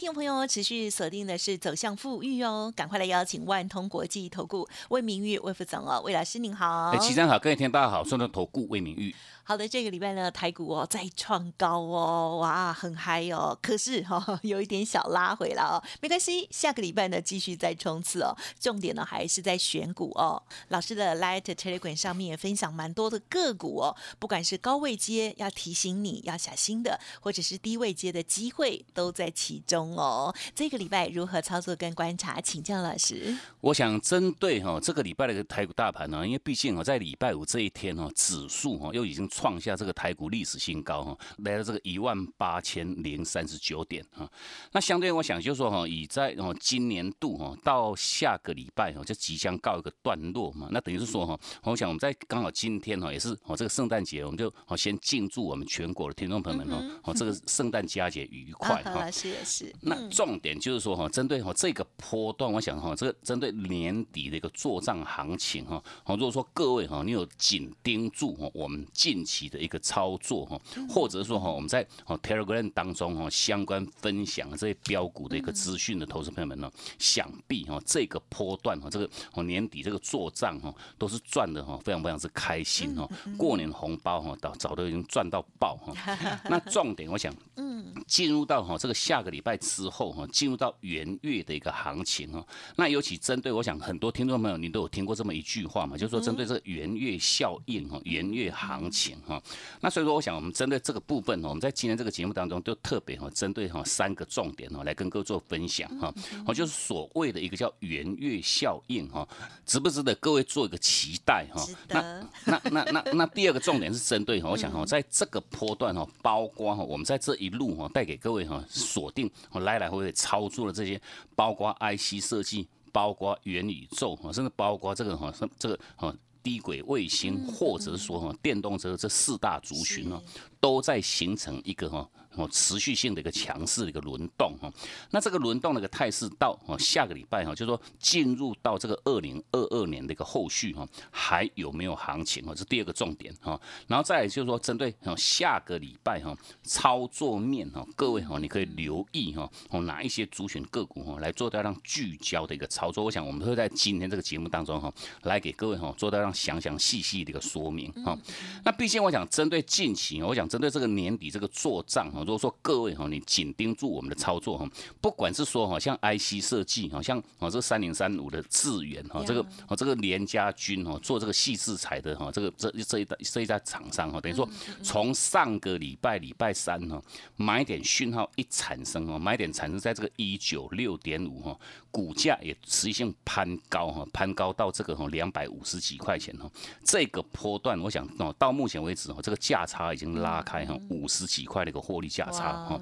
[0.00, 6.90] 听众朋友持续锁定的是走向富裕哦，赶快来邀请万通国际投顾魏明玉魏副总哦，魏老师您好。
[6.94, 9.14] 哎，齐生好，各位听大家好，顺德投顾魏明玉。
[9.42, 13.58] 好的，这个礼拜呢，台股哦再创高哦，哇，很嗨哦。
[13.60, 18.34] 可是哈，有一点小拉回了哦，没关系，下个礼拜呢继续再冲刺哦。
[18.58, 20.40] 重点呢还是在选股哦。
[20.68, 30.34] 老师的 Light Telegram 上面也分享蛮多的个股哦，不管是高位接要提醒你要小心的，或者是低位接的机会都在其中哦。
[30.54, 33.36] 这个礼拜如何操作跟观察，请教老师。
[33.60, 39.26] 我想针对哈这个礼拜的台股大盘呢，因为毕竟哦在礼拜五这一天哦，指数哦又已经。
[39.32, 44.28] 创下这个台股历史新高哈，来到这个一万八千零三十九点哈。
[44.72, 50.68] 那相对我想就是说哈，以在哦今年度哈到下个礼拜哈就即将告一个段落嘛。
[50.72, 59.08] 那等于是说哈，我想我们在刚好今天哈也是哦这个圣诞节，我们就哦先敬祝我们全国的听众朋友们哦哦这个圣诞佳节愉快哈。
[59.10, 59.78] 是是。
[59.82, 69.24] 那重点就是说哈，针对哈这个波段，我想哈这个针对年底的一个做账行情哈，好如果说各位哈你有紧盯住哈我们近。
[69.30, 76.68] 期的一个操作哈，或者说哈，我们在哦 Telegram 当中哈，相关分享这些标股的一个资讯的投资朋友们呢，
[76.98, 85.94] 想必哈这个波段哈，这个哦年底这个做账哈，都是赚的哈，非常非常之开心哈，过年红包哈，早早都已经赚到爆哈。
[86.48, 87.69] 那重点我想，嗯，
[88.06, 92.44] 进入到哈这个下个礼拜之后哈，进入到元月的一个行情哈，
[92.76, 99.16] 那尤其针对我想很多听众朋友，你都有听过这么一句话嘛，就是说针对这个元月效应哈，元月行情。
[99.26, 99.40] 哈，
[99.80, 106.12] 那所以说，我想我们针对这个部分，我们在今天这个节目当中，就特别哈，针对哈三个重点哈，来跟各位做分享哈。
[106.46, 109.26] 哦，就是所谓的一个叫元月效应哈，
[109.66, 111.66] 值不值得各位做一个期待哈？
[111.88, 121.00] 那那那那那第二个重点是针对哈，我想哈，在这个波段哈，包括哈，我们在这一路哈，带给各位哈锁定来来回回操作的这些，
[121.34, 126.14] 包括 IC 设计，包括元宇宙哈，甚至包括这个哈，这个哈。
[126.42, 130.18] 低轨卫星，或者说哈电动车这四大族群呢，
[130.58, 132.08] 都在形成一个哈。
[132.36, 134.72] 哦，持续性的一个强势的一个轮动哈，
[135.10, 142.54] 那这个轮动的一个态势到哦下个礼拜哈，就说进入到这个二零二二年的一个后续哈，还有没有行情哦？
[142.54, 143.60] 这第二个重点哈。
[143.88, 153.04] 然后再就是说，针对哦下个礼拜哈操作面哈，各位哈你可以留意哈哦哪一些主选个股哈来做到让聚焦的一个操作。
[153.04, 154.92] 我想我们会在今天这个节目当中哈
[155.22, 158.16] 来给各位哈做到让详详细细的一个说明哈。
[158.64, 162.19] 那毕竟我想针对近期，我想针对这个年底这个做账哈。
[162.20, 164.68] 如果说各位哈，你紧盯住我们的操作哈，
[165.00, 174.46] 不管是说哈，像 IC 设计哈，像哦这三零三五的智源哈，这个哦这个联家军哦，做这个细制材的哈，这个这这一代这一家厂商哈，等于说
[174.82, 177.02] 从上个礼拜礼拜三哈，
[177.36, 181.58] 买点讯号一产生哦，买点产生在这个一九六点五哈，
[181.90, 186.50] 股价也持续性攀高哈，攀高到这个哈两百五十几块钱哈，
[186.84, 192.09] 这个波段我想哦到目前为止哈，这个价差已经拉开哈五十几块的一个获利。
[192.10, 192.80] 价差哈，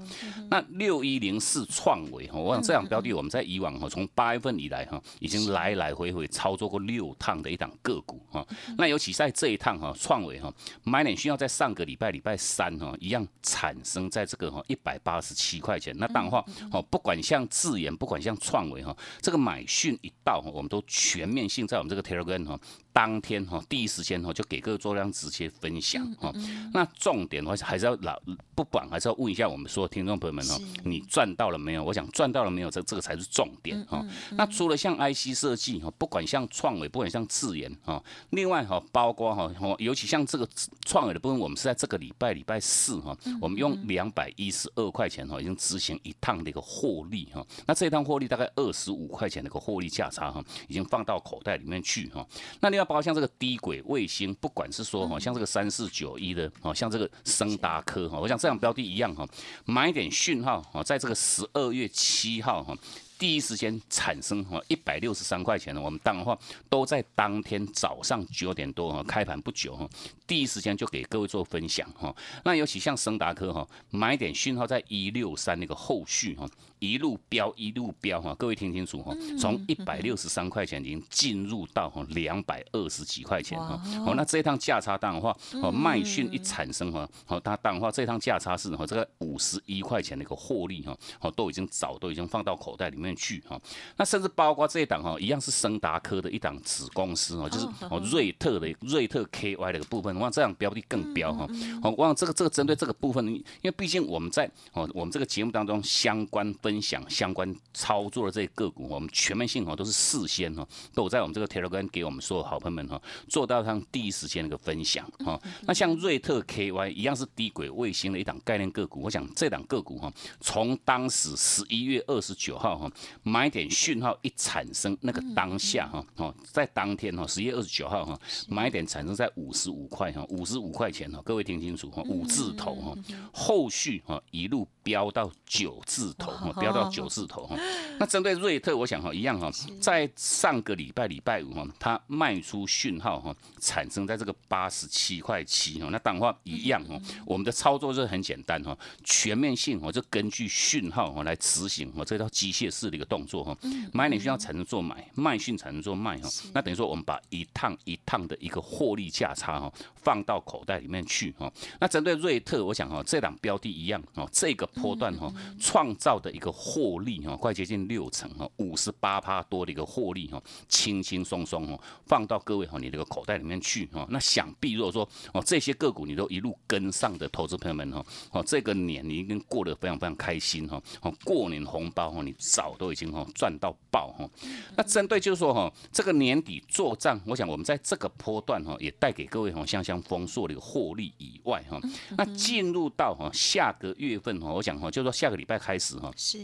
[0.50, 8.44] 那六一零四创维哈，我想这样标的我们在以往哈，从八月份以来哈，已经来来回回操作过六趟的一档个股哈。
[8.76, 10.52] 那尤其在这一趟哈，创维哈
[10.82, 15.94] 买点需要在上个礼拜礼拜三哈一样产生在这个哈一百八十七块钱。
[15.98, 22.58] 那当然话哦，不管像智研，不管像创维哈，这个买讯一到哈，我们都全面性在我们这个 Telegram 哈。
[22.98, 26.32] 当天哈，第一时间哈就给各位做这样直接分享哈。
[26.74, 28.20] 那重点的话还是要老
[28.56, 31.84] 不管，还是要问一下我们所有听众朋友们哈，你赚到了没有？
[31.84, 32.68] 我想赚到了没有？
[32.68, 34.04] 这这个才是重点哈。
[34.32, 40.48] 那除了像 IC 设计哈，不管像创伟，不管像智研哈，另外哈，包括哈，尤其像这个
[40.84, 47.46] 创伟的部分，我们是在这个礼拜礼拜四哈，我们用两百一十二块钱哈，已经执行一趟的一个获利哈。
[47.64, 52.26] 那这一趟获利大概二十五块钱的一个获利价差哈，已经放到口袋里面去哈。
[52.58, 52.87] 那另外。
[52.88, 59.28] 包括像这个低轨卫星，不管是说哈，像这个三四九一的哦，像这个升达科哈，我想这样标的一样哈，
[59.66, 62.74] 买点讯号哈，在这个十二月七号哈。
[63.18, 66.38] 第一时间产生哈一百六十三块钱的，我们当的话
[66.70, 69.88] 都在当天早上九点多哈开盘不久哈，
[70.24, 72.14] 第一时间就给各位做分享哈。
[72.44, 76.48] 那尤其像升达科哈，买点讯号在一六三那个后续哈。
[76.78, 93.60] 一路飙一路飙哈，各位听清楚哈，从一百六十三块钱已经进入到哈两百二十几块钱哈，哦，那这一趟价差当的话，哦，卖讯一产生哈，哦，它当的话这趟价差是哈这个五十一块钱的一个获利哈，哦，都已经早都已经放到口袋里面去哈，
[93.96, 101.46] 那甚至包括这一档哈，一样是升达科的一档子公司哦，就是哦瑞特的瑞特 KY 的一个部分，我想这样标的更标哈，
[101.82, 106.48] 哦，我想这个这个针对这个部分，因为毕竟我们在哦我们这个节目当中相关。
[106.60, 115.40] 分享相关操作的这些个股，我们全面性哈都是事先哈都有在我们这个 Telegram 给我们所有好朋友们哈做到上第一时间的一个分享哈。
[115.62, 122.90] 那像瑞特 KY 一样是低轨卫星的一档概念个股，我想这档个股哈，从当时十一月二十九号哈
[123.22, 128.18] 买点讯号一产生那个当下哈哦，在当天哈十一月二十九号哈
[128.48, 132.94] 买点产生在五十五块哈五十五块钱哈，各位听清楚哈五字头哈，
[133.32, 136.52] 后续哈一路飙到九字头哈。
[136.58, 137.54] 飙到九字头哈，
[138.00, 139.50] 那针对瑞特，我想哈一样哈，
[139.80, 153.56] 在上个礼拜礼拜五哈，它卖出讯号哈，产生在这个八十七块七哈，那当话一样哈，我们的操作是很简单哈，全面性哈，就根据讯号哈来执行哈这套机械式的一个动作哈，
[153.92, 159.70] 买点讯号产生做买，卖讯产生做卖哈，那等于说我们把一趟一趟的一个获利价差哈
[160.02, 166.52] 放到口袋里面去哈，那针对瑞特，我想哈这档标的一样哈，这个波段哈创造的一个。
[166.58, 174.06] 获利哈，快接近六成哈，五十八趴多的一个获利哈，轻轻松松哦，放到各位哈你这个口袋里面去哈。
[174.10, 180.82] 那想必如果说哦这些个股你都一路跟上的投资朋友们哈，哦这个年你已经过得非常非常开心哈。
[181.02, 184.28] 哦过年红包哈你早都已经哈赚到爆哈。
[184.76, 191.80] 那针对就是说哈这个年底做账，我想我们在这个波段哈也带给各位哈香香丰硕的一个获利以外哈，
[192.16, 196.12] 那进入到哈下个月份哈，我想哈就是说下个礼拜开始哈。
[196.14, 196.38] 是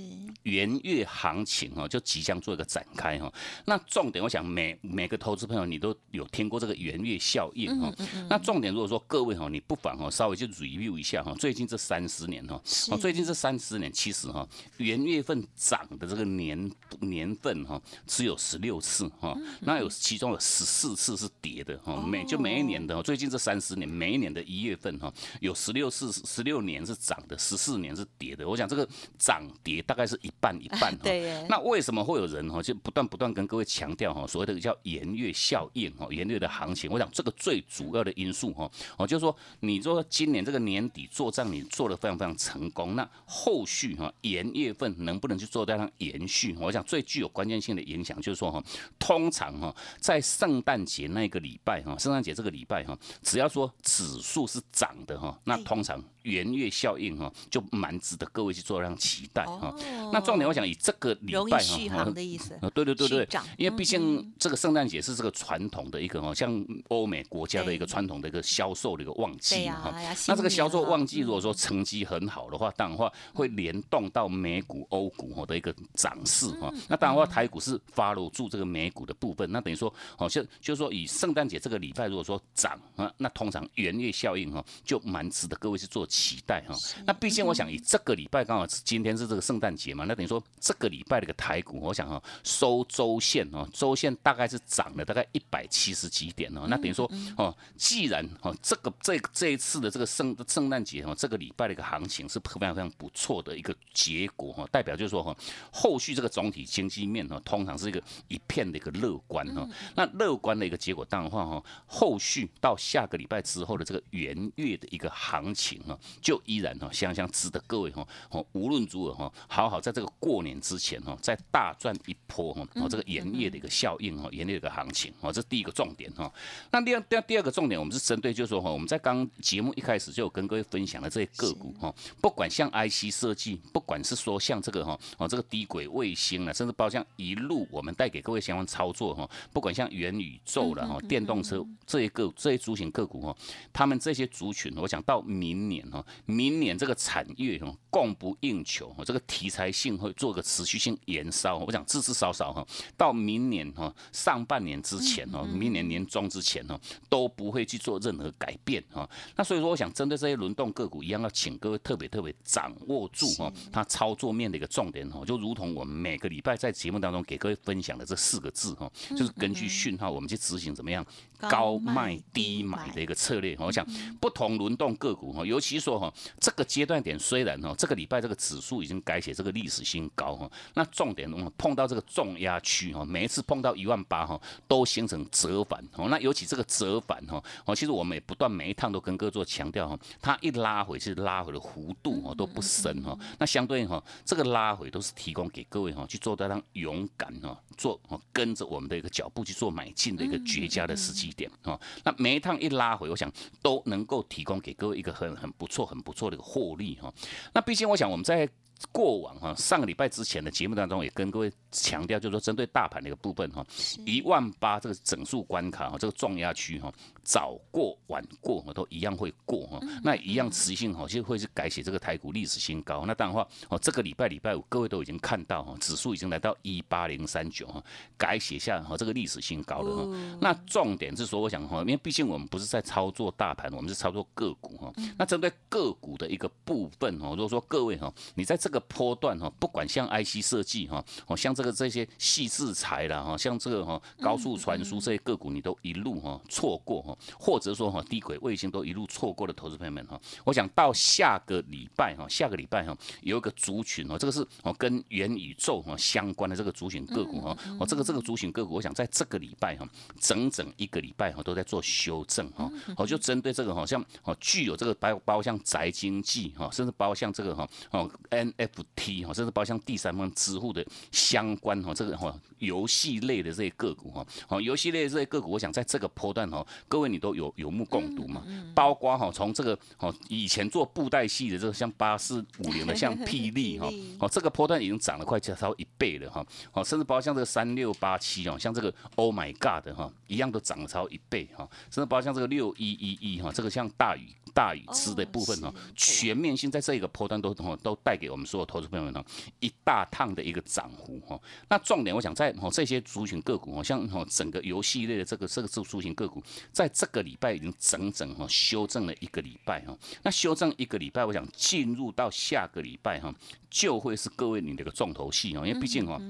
[0.45, 3.31] 元月行情哈，就即将做一个展开哈。
[3.67, 7.93] 那重点，我想每每个投资朋友，你都有听过这个元月效应哈。
[8.31, 11.35] 那重点，如果说各位哈，你不妨哈，稍微就 review 一下哈。
[11.39, 12.55] 最近这三十年哈，
[12.91, 14.49] 哦，最近这三十年，其实哈，
[14.79, 19.37] 元月份涨的这个年年份哈，只有十六次哈。
[19.61, 22.03] 那有其中有十四次是跌的哈。
[22.07, 28.49] 每就每一年的，最近这三十年，每一年的一月份哈，有十六次，十六年是涨的，十四年是跌的。
[28.49, 46.55] 我想这个涨跌大概是一半一半 对，那为什么会有人哈就不断不断跟各位强调哈，所谓的叫盐月效应哈，盐月的行情，我想这个最主要的因素哈，哦就是说你说今年这个年底做账你做的非常非常成功，那后续哈元月份能不能去做这样延续？
[46.61, 48.63] 我想最具有关键性的影响就是说哈，
[48.99, 59.75] 通常哈在圣诞节那个礼拜哈，圣诞节这个礼拜哈，只要说指数是涨的哈，那通常元月效应哈就蛮值得各位去做这样期待哈。
[60.13, 61.59] 那重点，我想以这个礼拜
[61.89, 69.95] 哈，的意思，对对对对，因为毕竟这个圣诞节是这个传统的一个哈，像欧美国家的一个传统的一个销售的一个旺季哈。
[70.29, 76.73] 那这个销售旺季如果说成绩很好的话，当然话会联动到美股、欧股哈的一个涨势哈。
[76.89, 86.75] 那当然话台股是 follow 住这个美股的部分，那等于说好像就是说以圣诞节这个礼拜如果说涨啊，那通常元月效应哈就蛮值得各位去做期待哈。
[87.07, 96.67] 那毕竟我想以这个礼拜刚好是今天是这个圣诞节嘛，那等于说这个礼拜的一个台股，我想哈收周线哦，周线大概是涨了大概一百七十几点哦。
[96.69, 105.37] 那等于说哦，既然哦这个这这一次的这个圣圣诞节哦，这个礼拜的一个行情是非常非常不错的一个结果哈，代表就是说哈，
[105.71, 109.69] 后续这个总体经济面哦，通常是一个一片的一个乐观哈。
[109.95, 126.33] 那乐观的一个结果，当然话哈，后续到下个礼拜之后的这个元月的一个行情哈，就依然哈，相相值得各位哈，哦无论如何哈，好好在这个过年之前哈，再大赚一波哈，哦，这个盐业的一个效应哈，盐业的一个行情哦，这是第一个重点哈。
[126.71, 143.37] 那第二、第二、第二个重点，我们是针对就是说哈，我们在刚节目一开始就有跟各位分享的这些个股哈，不管像 IC 设计，不管是说像这个哈，哦，这个低轨卫星啊，甚至包括像一路我们带给各位相关操作哈，不管像元宇宙了哈，电动车这些个这些族群个股哈，
[143.73, 151.59] 他们这些族群，我想到明年哈，明年这个产业哈供不应求，这个题材性会做个持续性延烧。
[151.59, 152.67] 我想至至少少哈，
[152.97, 156.79] 到明年哈上半年之前哈，明年年中之前哈
[157.09, 159.09] 都不会去做任何改变哈。
[159.37, 171.05] 那所以说，我想针对这些轮动个股一样，要请各位特别特别掌握住哈，它操作面的一个重点哈，就如同我们每个礼拜在节目当中给各位分享的这四个字哈，就是根据讯号我们去执行怎么样
[171.49, 173.57] 高卖低买的一个策略。
[173.59, 173.87] 我想
[174.21, 198.01] 不同轮动个股哈，尤其说哈这个阶段点虽然哈这个礼拜这个指数已经改写这个历史新高哈，那重点呢碰到这个重压区哈，每一次碰到一万八哈都形成折返哦，那尤其这个折返哈哦，其实我们也不断每一趟都跟各位做强调哈，它一拉回是拉回的弧度哦都不深哈，那相对哈这个拉回都是提供给各位哈去做到让勇敢哈做
[198.33, 203.31] 跟着我们的一个脚步去做买进的一个绝佳的时机点啊，那每一趟一拉回，我想
[203.63, 207.13] 都能够提供给各位一个很很不错很不错的一个获利哈，
[207.53, 208.49] 那毕竟我想我们在。
[208.93, 213.65] 过往哈，上个礼拜之前的节目当中也跟各位强调，就是说针对大盘的一个部分哈，
[214.05, 223.05] 一万八这个整数关卡哈，这个重压区哈，早过晚过都一样会过哈，那一样持续性哈，就会是改写这个台股历史新高。
[223.07, 227.83] 那当然话哦，这个礼拜礼拜五各位都已经看到哈，指数已经来到一八零三九哈，
[228.17, 230.37] 改写下哈这个历史新高了哈。
[230.41, 234.93] 那重点是说，我想哈，因为毕竟我们不是在操作大盘，我们是操作个股哈。
[235.17, 259.87] 那针对个股的一个部分哈，如果说各位哈，你在这个波段哈，不管像 IC 设计哈，哦像这个这些细制材啦哈，像这个哈高速传输这些个股，你都一路哈错过哈，或者说哈低轨卫星都一路错过的投资朋友们哈，我想到下个礼拜哈，下个礼拜哈有一个族群哦，这个是哦跟元宇宙哈相关的这个族群个股哈，哦这个这个族群个股，我想在这个礼拜哈，
[260.19, 278.43] 整整一个礼拜哈都在做修正哈，哦就针对这个好，像哦具有这个包包像宅经济哈，甚至包括像这个哈哦 N NFT 哈，甚至包括像第三方支付的相关哈，这个哈游戏类的这些个股哈，好游戏类的这些个股，我想在这个波段哈，各位你都有有目共睹嘛，
[278.75, 283.89] 包括哈从这个哦以前做布袋戏的这个像八四五零的像 霹雳哈，
[284.21, 299.25] 哦这个波段已经涨了快超一倍了哈，哦甚至包括像这个三六八七哦，像这个 Oh my God 的哈，一样都涨了超一倍哈，甚至包括像这个六一一一哈，这个像大雨大雨吃的部分哈，全面性在这个波段都都带给我们所有投资朋友们呢
[299.61, 301.41] 一大趟的一个涨幅哈。
[301.69, 309.97] 那重点我想在哦这些族群个股哦，像哦整个游戏类的这个这个族族群个股，在这个礼拜已经整整哈修正了一个礼拜哈。
[310.23, 313.35] 那修正一个礼拜，我想进入到下个礼拜哈，
[313.71, 316.21] 就会是各位你的一个重头戏哦，因为毕竟哈。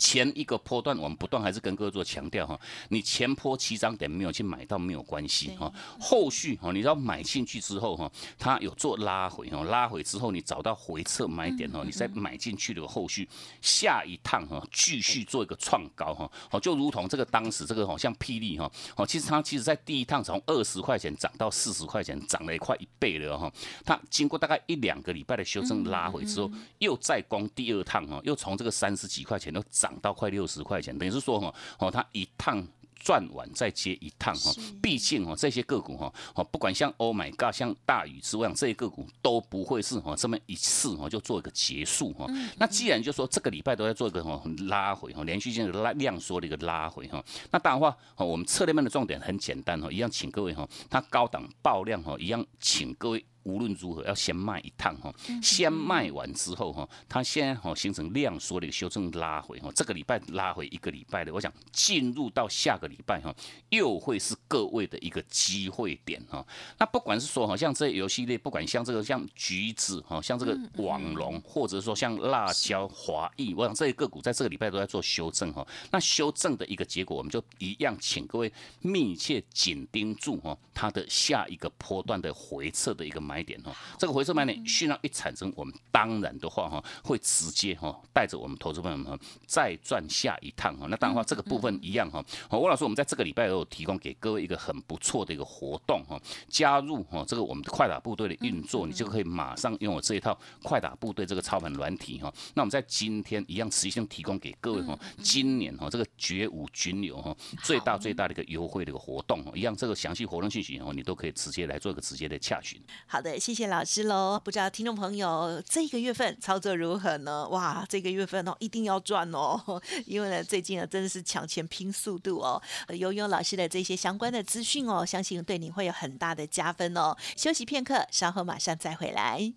[0.00, 13.28] 前一个波段，我们不断还是跟各位做强调哈，你前坡起涨点没有去买到没有关系哈，后续哈你要买进去之后哈，它有做拉回哈，拉回之后你找到回撤买点哈，你再买进去的后续
[13.60, 23.52] 下一趟哈，继续做一个创高哈，好就如同这个当时这个好像霹雳哈，好其实它其实在第一趟从二十块钱涨到四十块钱，涨了快一倍了哈，
[23.84, 29.89] 它经过大概一两个礼拜的修正拉回之后，又再攻第二趟哈，又从这个三十几块钱都涨。
[29.90, 34.52] 涨到快六十块钱，等于是说哈，哦，它一趟赚完再接一趟哈。
[34.80, 42.26] 毕竟哦，这些个股哈，哦，不管像 Oh my God，像大宇之外，这些个股都不会是哈这么一次哈就做一个结束哈。
[42.58, 53.24] 那既然就说这个礼拜都在做一个哈拉回哈，连续性的拉量缩的一个拉回哈，那当然话，我们策略面的重点很简单哈，一样请各位哈，它高档爆量哈，一样请各位。
[53.44, 63.34] 无论如何要先卖一趟哈，先卖完之后哈，它现在哈形成量缩的一个修正拉回哈，这个礼拜拉回一个礼拜的，我想进入到下个礼拜哈，
[63.70, 66.46] 又会是各位的一个机会点哈。
[66.78, 75.66] 那不管是说哈，像这些游戏类，不管像这个像橘子哈，像这个网龙，或者说像辣椒、华裔，我想这些个股在这个礼拜都在做修正哈。
[75.90, 83.29] 那修正的一个结果，我们就一样，请各位密切紧盯住哈，它的下一个波段的回撤的一个。
[83.30, 90.88] 买点哈，这个回撤买点讯号一产生，我们当然的话哈，会直接哈带着我们投资朋友们再赚下一趟哈。
[90.90, 92.24] 那当然话，这个部分一样哈。
[92.48, 102.32] 好，吴老师，我们在这个礼拜有提供给各位一个很不错的一个活动哈，加入哈这个我们的快打部队的运作，你就可以马上拥有这一套快打部队这个操盘软体哈。
[102.54, 112.80] 那我们在今天一样持续性提供给各位哈，今年哈这个绝无军流哈最大最大的一个优惠的一个活动哈，一样这个详细活动信息哦，你都可以直接来做一个直接的洽询。
[113.06, 113.19] 好。
[113.20, 114.40] 好的，谢谢老师喽。
[114.42, 117.46] 不知道听众朋友这个月份操作如何呢？
[117.50, 119.60] 哇，这个月份哦一定要赚哦，
[120.06, 122.62] 因为呢最近啊真的是抢钱拼速度哦。
[122.94, 127.14] 悠悠老师的这些相关的资讯哦，相信对你会有很大的加分哦。
[127.36, 129.52] 休息片刻，稍后马上再回来。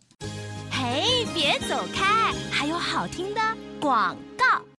[0.69, 3.39] 嘿，别走开，还有好听的
[3.79, 4.72] 广告。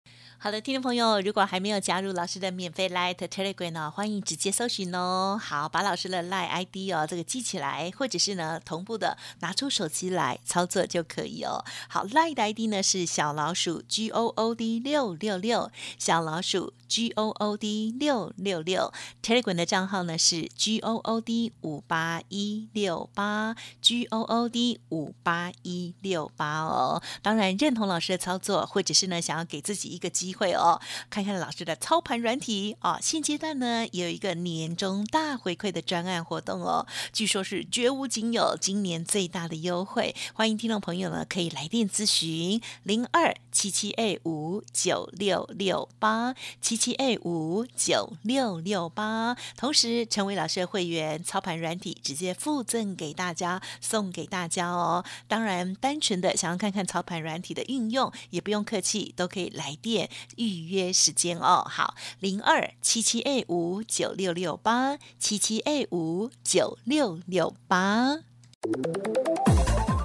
[0.44, 5.40] 好的，听众朋友，如果还没有加入老师的免费 Light Telegram 呢，欢迎直接搜寻哦。
[5.42, 11.64] 好，把老师的 Light ID 哦，这个记起来，或者是呢同步的拿出手机来操作就可以哦。
[11.88, 18.92] 好，Light ID 呢是小老鼠 G O O D 六六六，小老鼠 G O O D 六六六。
[19.22, 27.02] Telegram 的账号呢是 G O O D 五八一六八，G O O D 五八一六八哦。
[27.22, 32.98] 当然认同老师的操作，或者是呢想要给自己一个机会哦，看看老师的操盘软体哦。
[33.00, 40.14] 现阶段呢，也有一个年终大回馈的专案活动哦，据说是绝无仅有，今年最大的优惠。
[40.34, 49.36] 欢迎听众朋友呢，可以来电咨询零二七七 A 五九六六八七七 A 五九六六八。
[49.56, 55.04] 同时成为老师的会员，操盘软体直接附赠给大家，送给大家哦。
[55.28, 60.10] 当然，单纯的想要看看操盘软体的运用，也不用客气，都可以来电。
[60.36, 68.18] 预约时间哦，好，零二七七 A 五九六六八七七 A 五九六六八。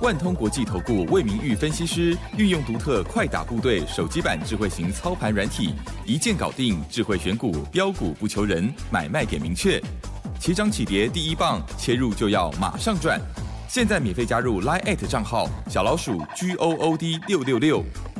[0.01, 5.73] 万通国际投顾魏明玉分析师运用独特快打部队手机版智慧型操盘软体，
[6.05, 9.81] 一键搞定智慧选股标股不求人，买卖点明确，
[10.39, 13.19] 起涨起跌第一棒，切入就要马上赚。
[13.67, 17.83] 现在免费加入 Line 账号小老鼠 G O O D 六六六。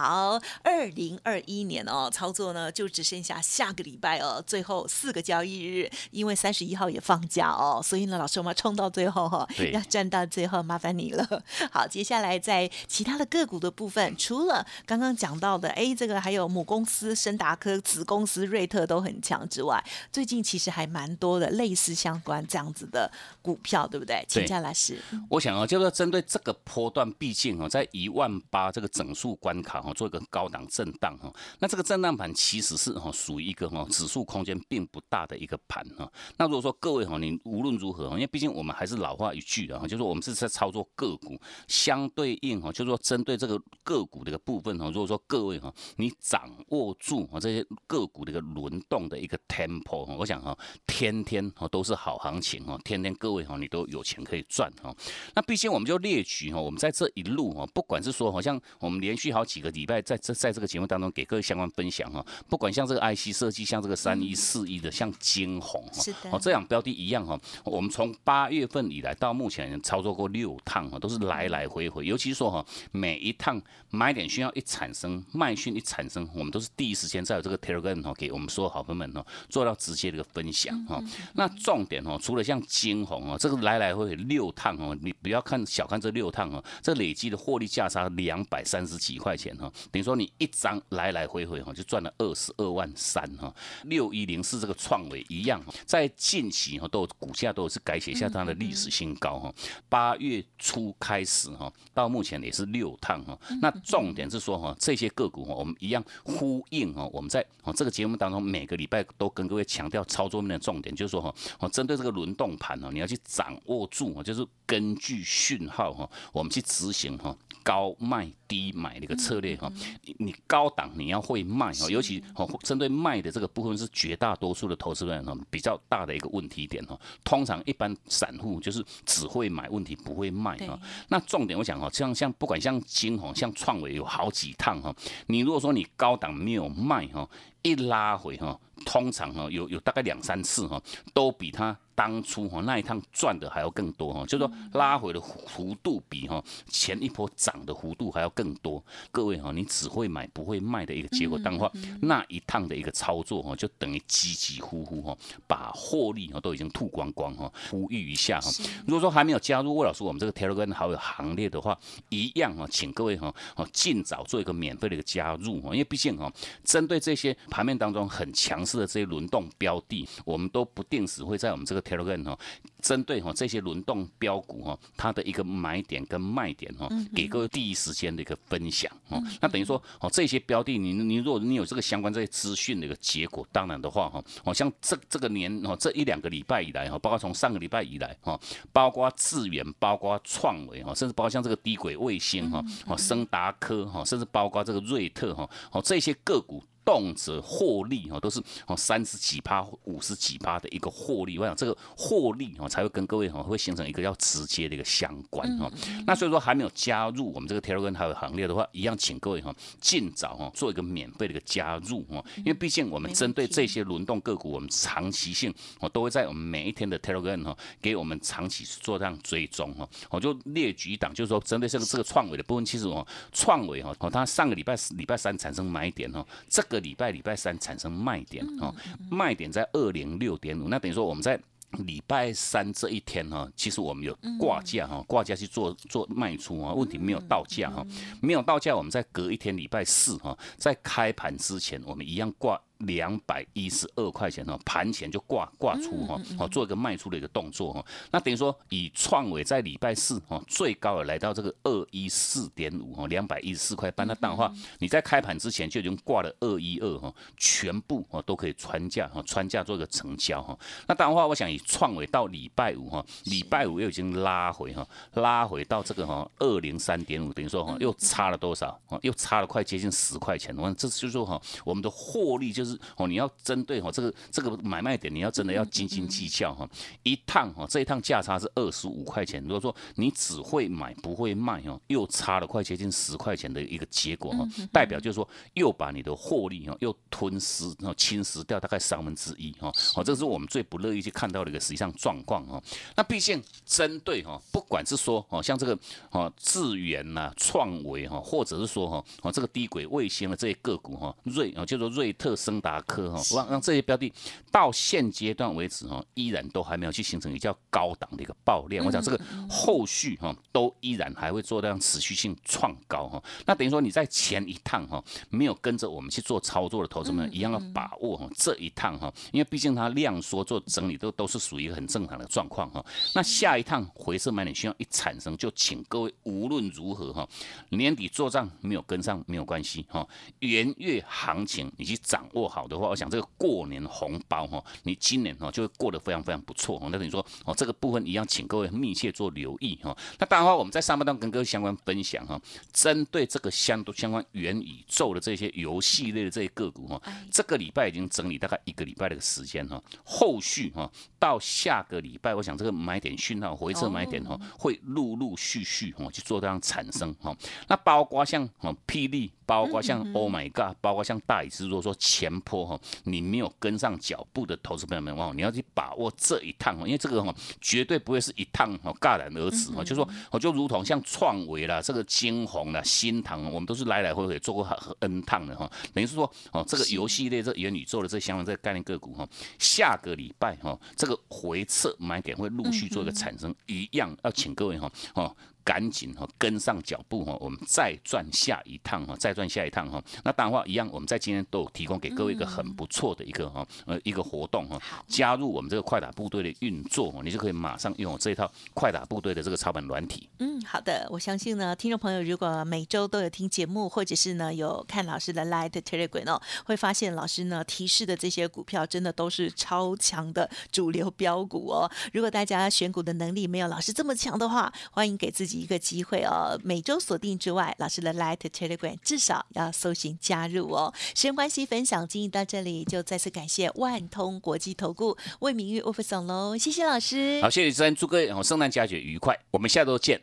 [0.00, 11.42] 好，二零二一年哦，操作呢就只剩下下个礼拜哦，最后四个交易日，因为三十一号也放假哦，所以呢，老师我们要冲到最后哈，要站到最后，麻烦你了。
[11.70, 24.24] 好，接下来在其他的个股的部分，除了刚刚讲到的，哎，这个还有母公司深达科、子公司瑞特都很强之外，最近其实还蛮多的类似相关这样子的股票，对不对？
[24.26, 29.84] 请教老师，我想啊，就是针对这个波段，毕竟哦，在一万八这个整数关卡。
[29.92, 36.10] 做一个高档震荡哈，那这个震荡盘其实是哈属于一个哈指数空间并不大的一个盘哈。
[36.36, 50.56] 那如果说各位哈，你无论如何因为毕竟我们还是老话一句啊，就是我们是在操作个股，相对应哈，就是说针对这个个股的一个部分哈，如果说各位哈，你掌握住啊这些个股的一个轮动的一个 tempo 哈，我想哈，
[50.86, 54.94] 天天哈都是好行情哈，天天各位哈你都有钱可以赚哈。
[55.34, 59.69] 那毕竟我们就列举哈，我们在这一路哈，不管是说好像我们连续好几个。
[59.70, 81.02] 礼拜在这在这个节目当中给各位相关分享哈，不管像这个 IC 设计，像这个三一四一的，像金红哈，哦这两标的一样哈，我们从八月份以来到目前操作过六趟哈，都是来来回回，尤其是说哈，每一趟买点需要一产生，卖讯一产生，我们都是第一时间在有这个 Telegram 哈，给我们所有好朋友们哈，做到直接的一个分享哈。
[81.34, 89.70] 那重点哦，除了像金红哦，这个来来回回六趟哦，你不要看小看这六趟哦，这累积的获利价差两百三十几块钱哈。
[89.92, 93.54] 等于说你一张来来回回哈，就赚了二十二万三哈。
[93.84, 99.54] 六一零四这个创维一样，在近期哈都股价都是改写下它的历史新高哈。
[99.88, 103.38] 八月初开始哈，到目前也是六趟哈。
[103.60, 107.44] 那重点是说哈，这些个股哈，我们一样呼应哈，我们在
[107.76, 117.36] 这个节目当中每个礼拜都跟各位强调操作面的重点，就是说哈，哦针对这个轮动盘哦，你要去掌握住，就是根据讯号哈，我们去执行哈。
[117.62, 119.70] 高卖低买的一个策略哈，
[120.04, 126.98] 你你高档你要会卖哈，尤其哦针对卖的这个部分是绝大多数的投资人哈比较大的一个问题点哈。
[127.24, 130.78] 通常一般散户就是只会买，问题不会卖哈。
[131.08, 134.94] 那重点我想哈，像像不管像金红像创维有好几趟哈，
[135.26, 137.28] 你如果说你高档没有卖哈，
[137.62, 140.80] 一拉回哈，通常哈有有大概两三次哈，
[141.12, 141.76] 都比它。
[141.92, 148.82] 当初哈那一趟赚的还要更多哈，就说拉回的幅度比哈前一波涨的幅度还要更多。
[149.10, 151.70] 各位哈，你只会买不会卖的一个结果，当话
[152.00, 155.14] 那一趟的一个操作哈，就等于几几乎乎哈，
[155.46, 157.52] 把获利哈都已经吐光光哈。
[157.70, 158.50] 呼吁一下哈，
[158.86, 166.32] 如果说还没有加入魏老师我们这个 Telegram 好友行列的话，一样哈，请各位哈哦尽早做一个免费的一个加入哈，因为毕竟哈，
[166.64, 168.70] 针对这些盘面当中很强势。
[168.80, 172.38] 的这些轮动标的，我们都不定时会在我们这个 Telegram 哈，
[172.80, 179.20] 针对哈这些轮动标股哈，它的一个买点跟卖点哈，给各位第一时间的一个分享哦。
[179.40, 188.38] 那等于说哦，这些标的你你如果你有这个相关这些资讯的一个结果，当然的话哈，哦像这这个年哦这一两个礼拜以来哈，包括从上个礼拜以来哈，
[188.72, 196.62] 包括智远，包括创维哈，甚至包括像这个低轨卫星哈，哦升达科哈，甚至包括这个瑞特哈，哦这些个股。
[196.84, 201.38] 动辄获利哦，都是哦三十几趴、五十几趴的一个获利。
[201.38, 205.70] 我想这个获利哦，才会跟各位哈会形成一个要直接的一个相关哈。
[206.06, 212.24] 那所以说还没有加入我们这个 Telegram 还有行列的话，一样请各位哈尽早哈做一个免费的一个加入哦。
[212.38, 219.88] 因为毕竟我们针对这些轮动个股，我们长期性哦都会在我们每一天的 Telegram 哈给我们长期做这样追踪哈。
[220.10, 228.72] 我就列举一档，就是说针对这个这个创维的部分，其实哦创维哈哦它上个礼拜礼拜三产生买点哦，这个礼拜礼拜三产生卖点哦，
[229.10, 231.38] 卖点在二零六点五，那等于说我们在
[231.84, 237.84] 礼拜三这一天哈，其实我们有挂价哈，挂价去做做卖出啊，问题没有到价哈，
[238.22, 242.60] 没有到价，我们在隔一天礼拜四哈，在开盘之前，我们一样挂。
[242.80, 247.84] 两百一十二块钱哈，盘前就挂挂出哈，好做一个卖出的一个动作哈。
[248.10, 254.06] 那等于说以创伟在礼拜四哈最高的来到这个二一四点五哈，两百一十四块半。
[254.06, 260.58] 那当然话，你在开盘之前就已经挂了二一二哈，全部哦都可以穿价哈，穿价做一个成交哈。
[260.86, 268.80] 那当然话，我想以创伟到礼拜五哈，礼拜五又已经拉回哈，拉回到这个哈二零三点五，等于说哈又差了多少？
[269.02, 270.56] 又差了快接近十块钱。
[270.56, 272.69] 我看这就是说哈，我们的获利就是。
[272.96, 276.68] 哦，你要针对哈这个这个买卖点，你要真的要斤斤计较哈。
[277.02, 289.72] 一趟哈这一趟价差是二十五块钱，如果说你只会买不会卖哈，又差了快接近十块钱的一个结果哈， 代表就是说又把你的获利哈又吞噬然后侵蚀掉大概三分之一哈。
[289.96, 292.62] 哦，这是我们最不乐意去看到的一个实际上状况哈。
[292.96, 295.78] 那毕竟针对哈，不管是说哦像这个
[296.10, 302.80] 哦智源呐、创维哈，或者是说哈哦这个低轨卫星的这些个股哈，瑞啊叫做瑞特升达。
[302.90, 304.12] 科哈，让让这些标的
[304.50, 308.84] 到现阶段为止哈，依然都还没有去形成比较高档的一个爆量。
[308.84, 313.22] 我想这个后续哈，都依然还会做这样持续性创高哈。
[313.46, 322.84] 那等于说你在前一趟哈，没有跟着我们去做操作的投资们，一样要把握哈这一趟哈，因为毕竟它量缩做整理都都是属于一个很正常的状况哈。
[323.14, 327.28] 那下一趟回撤买点需要一产生，就请各位无论如何哈，
[327.68, 330.06] 年底做账没有跟上没有关系哈，
[330.40, 332.66] 元月行情你去掌握好。
[332.70, 336.88] 的话，我想这个过年红包哈，你今年哈就会过得非常非常不错哈。
[336.92, 339.96] 那等于说哦，这个部分一样，请各位密切做留意哈。
[340.18, 342.40] 那当然话，我们在上半段跟各位相关分享哈，
[342.72, 357.36] 针对这个相相关元宇宙的这些游戏类的这些个股哈，这个礼拜已经整理大概一个礼拜的个时间哈，后续哈到下个礼拜，我想这个买点讯号回撤买点哈，会陆陆续续哈去做这样产生哈。
[357.66, 359.32] 那包括像哦霹雳。
[359.50, 374.64] 包括像 Oh my God，包括像大宇如果说前坡哈，你没有跟上脚步的投资朋友们哦，你要去把握这一趟哦，因为这个哈绝对不会是一趟哈戛然而止哈，就说我就如同像创维啦、这个金鸿啦、新唐，我们都是来来回回做过
[375.00, 385.34] N 趟的哈，等于是说哦，这个游戏类这元宇宙的这相关这个概念个股哈，下个礼拜哈，这个回撤买点会陆续做一个产生，一样要请各位哈哦。
[385.64, 390.02] 赶紧哈跟上脚步哈，我们再转下一趟哈，再转下一趟哈。
[390.24, 400.28] 那当然话一样，我们在今天都有提供给各位一个很不错的一个哈呃一个活动哈，加入我们这个快打部队的运作，你就可以马上拥有这一套快打部队的这个操盘软体。
[400.38, 411.90] 嗯，好的，我相信呢，听众朋友如果每周都有听节目，或者是呢有看老师的 Light Telegram 哦，会发现老师呢提示的这些股票真的都是超强的主流标股哦。
[412.12, 415.49] 如果大家选股的能力没有老师这么强的话，欢迎给自己。
[415.56, 420.92] 一个机会哦，每周锁定之外，老师的 Light Telegram 至少要搜寻加入哦。
[421.14, 427.40] 时间关系，分享经营到这里，就再次感谢万通国际投顾魏明玉 officer 喽，谢谢老师。
[427.42, 430.20] 好，谢谢主持人，祝各位圣诞佳节愉快，我们下周见。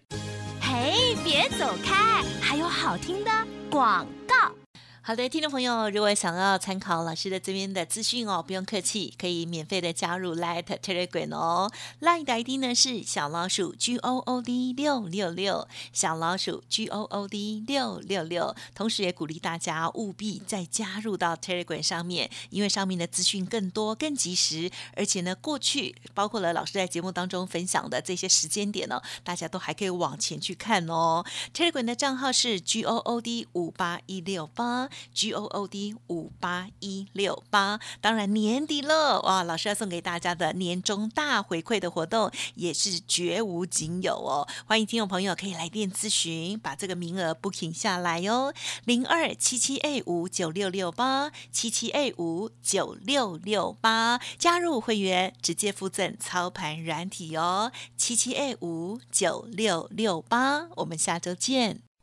[0.62, 3.32] 嘿，别走开，还有好听的
[3.70, 4.67] 广告。
[5.08, 11.72] 好的，听众朋友，如果想要参考老师的这边的资讯哦，不用客气，可以免费的加入 Light Telegram 哦。
[12.02, 18.54] Light 的 ID 呢是小老鼠 G O O D 六六六，小老鼠 G O O D 六六六。
[18.76, 31.24] 同时也鼓励大家务必再加入到 Telegram 上面，因为上面的资讯更多、更及时，而且呢，过去包括了老师在节目当中分享的这些时间点呢，大家都还可以往前去看哦。
[31.54, 34.90] Telegram 的账号是 G O O D 五八一六八。
[35.14, 37.80] G O O D 五八一六八。
[38.02, 44.48] 当然年底了，哇，老师要送给大家的年终大回馈的活动也是绝无仅有哦。
[44.66, 48.54] 欢迎听众朋友可以来电咨询，把这个名额 booking 下来哟。
[48.86, 57.72] 零二七七 A 五九六六八七七 A 五九六六八，加入会员直接附赠操盘软体哦。
[57.96, 61.87] 七七 A 五九六六八，我们下周见。